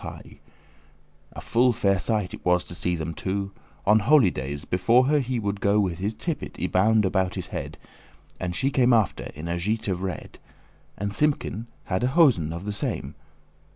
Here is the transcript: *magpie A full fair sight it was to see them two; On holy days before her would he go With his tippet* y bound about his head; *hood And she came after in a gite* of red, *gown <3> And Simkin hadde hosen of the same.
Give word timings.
*magpie 0.03 0.37
A 1.33 1.41
full 1.41 1.71
fair 1.73 1.99
sight 1.99 2.33
it 2.33 2.43
was 2.43 2.63
to 2.63 2.73
see 2.73 2.95
them 2.95 3.13
two; 3.13 3.51
On 3.85 3.99
holy 3.99 4.31
days 4.31 4.65
before 4.65 5.05
her 5.05 5.17
would 5.21 5.23
he 5.25 5.39
go 5.39 5.79
With 5.79 5.99
his 5.99 6.15
tippet* 6.15 6.57
y 6.57 6.65
bound 6.65 7.05
about 7.05 7.35
his 7.35 7.45
head; 7.53 7.77
*hood 7.79 8.37
And 8.39 8.55
she 8.55 8.71
came 8.71 8.93
after 8.93 9.25
in 9.35 9.47
a 9.47 9.57
gite* 9.59 9.87
of 9.91 10.01
red, 10.01 10.39
*gown 10.41 10.61
<3> 10.95 10.95
And 10.97 11.13
Simkin 11.13 11.67
hadde 11.83 12.09
hosen 12.15 12.51
of 12.51 12.65
the 12.65 12.73
same. 12.73 13.13